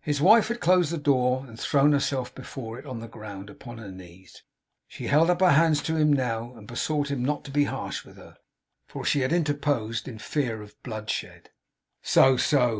His 0.00 0.22
wife 0.22 0.48
had 0.48 0.58
closed 0.58 0.90
the 0.90 0.96
door, 0.96 1.44
and 1.46 1.60
thrown 1.60 1.92
herself 1.92 2.34
before 2.34 2.78
it, 2.78 2.86
on 2.86 3.00
the 3.00 3.06
ground, 3.06 3.50
upon 3.50 3.76
her 3.76 3.92
knees. 3.92 4.42
She 4.88 5.08
held 5.08 5.28
up 5.28 5.40
her 5.42 5.50
hands 5.50 5.82
to 5.82 5.96
him 5.96 6.10
now, 6.14 6.54
and 6.54 6.66
besought 6.66 7.10
him 7.10 7.22
not 7.22 7.44
to 7.44 7.50
be 7.50 7.64
harsh 7.64 8.02
with 8.02 8.16
her, 8.16 8.38
for 8.86 9.04
she 9.04 9.20
had 9.20 9.34
interposed 9.34 10.08
in 10.08 10.18
fear 10.18 10.62
of 10.62 10.82
bloodshed. 10.82 11.50
'So, 12.00 12.38
so! 12.38 12.78